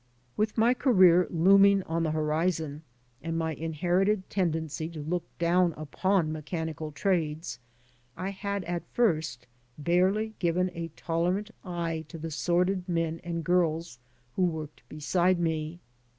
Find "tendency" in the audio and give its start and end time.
4.31-4.89